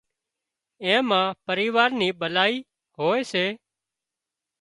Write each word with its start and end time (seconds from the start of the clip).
اين 0.83 0.99
مان 1.09 1.27
پريوار 1.47 1.89
نِي 1.99 2.07
ڀلائي 2.19 2.55
هوئي 2.97 3.21
سي 3.31 3.45